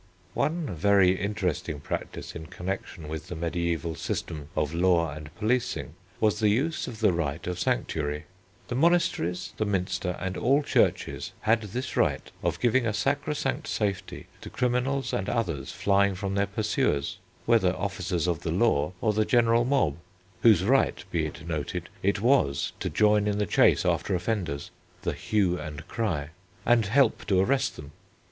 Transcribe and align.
One 0.33 0.65
very 0.73 1.11
interesting 1.15 1.79
practice 1.79 2.33
in 2.33 2.47
connection 2.47 3.07
with 3.07 3.27
the 3.27 3.35
mediæval 3.35 3.95
system 3.95 4.49
of 4.55 4.73
law 4.73 5.11
and 5.13 5.29
policing 5.35 5.93
was 6.19 6.39
the 6.39 6.49
use 6.49 6.87
of 6.87 7.01
the 7.01 7.13
right 7.13 7.45
of 7.45 7.59
sanctuary. 7.59 8.25
The 8.67 8.73
monasteries, 8.73 9.53
the 9.57 9.65
Minster, 9.65 10.17
and 10.19 10.37
all 10.37 10.63
churches 10.63 11.33
had 11.41 11.61
this 11.61 11.95
right 11.95 12.31
of 12.41 12.59
giving 12.59 12.87
a 12.87 12.93
sacrosanct 12.95 13.67
safety 13.67 14.25
to 14.41 14.49
criminals 14.49 15.13
and 15.13 15.29
others 15.29 15.71
flying 15.71 16.15
from 16.15 16.33
their 16.33 16.47
pursuers, 16.47 17.19
whether 17.45 17.75
officers 17.75 18.25
of 18.25 18.39
the 18.39 18.49
law 18.51 18.93
or 19.01 19.13
the 19.13 19.23
general 19.23 19.65
mob, 19.65 19.97
whose 20.41 20.63
right, 20.63 21.05
be 21.11 21.27
it 21.27 21.47
noted, 21.47 21.89
it 22.01 22.19
was 22.21 22.71
to 22.79 22.89
join 22.89 23.27
in 23.27 23.37
the 23.37 23.45
chase 23.45 23.85
after 23.85 24.15
offenders 24.15 24.71
(the 25.03 25.13
"hue 25.13 25.59
and 25.59 25.87
cry") 25.87 26.29
and 26.65 26.87
help 26.87 27.23
to 27.27 27.39
arrest 27.39 27.75
them. 27.75 27.91